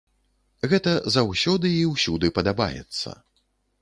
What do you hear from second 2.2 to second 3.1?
падабаецца.